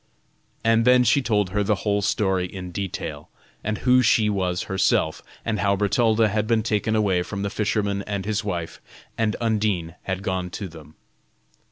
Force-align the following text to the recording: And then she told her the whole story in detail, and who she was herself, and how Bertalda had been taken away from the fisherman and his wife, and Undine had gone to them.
And 0.63 0.83
then 0.83 1.03
she 1.03 1.21
told 1.21 1.51
her 1.51 1.61
the 1.63 1.75
whole 1.85 2.01
story 2.01 2.47
in 2.47 2.71
detail, 2.71 3.29
and 3.63 3.77
who 3.77 4.01
she 4.01 4.31
was 4.31 4.63
herself, 4.63 5.21
and 5.45 5.59
how 5.59 5.75
Bertalda 5.75 6.27
had 6.29 6.47
been 6.47 6.63
taken 6.63 6.95
away 6.95 7.21
from 7.21 7.43
the 7.43 7.51
fisherman 7.51 8.01
and 8.07 8.25
his 8.25 8.43
wife, 8.43 8.81
and 9.15 9.35
Undine 9.39 9.93
had 10.01 10.23
gone 10.23 10.49
to 10.49 10.67
them. 10.67 10.95